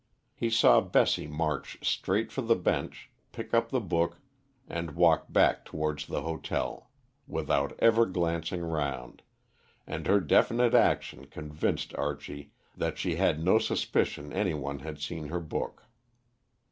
He 0.33 0.49
saw 0.49 0.81
Bessie 0.81 1.27
march 1.27 1.77
straight 1.83 2.31
for 2.31 2.41
the 2.41 2.55
bench, 2.55 3.11
pick 3.31 3.53
up 3.53 3.69
the 3.69 3.79
book, 3.79 4.17
and 4.67 4.95
walk 4.95 5.31
back 5.31 5.63
towards 5.63 6.07
the 6.07 6.23
hotel, 6.23 6.89
without 7.27 7.75
ever 7.77 8.07
glancing 8.07 8.63
round, 8.63 9.21
and 9.85 10.07
her 10.07 10.19
definite 10.19 10.73
action 10.73 11.25
convinced 11.27 11.93
Archie 11.93 12.51
that 12.75 12.97
she 12.97 13.17
had 13.17 13.39
no 13.45 13.59
suspicion 13.59 14.33
any 14.33 14.55
one 14.55 14.79
had 14.79 14.99
seen 14.99 15.27
her 15.27 15.39
book. 15.39 15.83